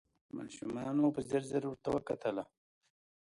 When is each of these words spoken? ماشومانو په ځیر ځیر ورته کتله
ماشومانو 0.37 1.05
په 1.15 1.21
ځیر 1.29 1.43
ځیر 1.49 1.63
ورته 1.67 1.91
کتله 2.07 2.43